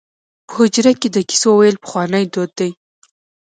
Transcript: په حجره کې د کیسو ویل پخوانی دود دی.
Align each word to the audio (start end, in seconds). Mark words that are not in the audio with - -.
په 0.47 0.51
حجره 0.57 0.91
کې 0.99 1.09
د 1.11 1.17
کیسو 1.29 1.49
ویل 1.57 1.75
پخوانی 1.83 2.23
دود 2.33 2.51
دی. 2.59 2.71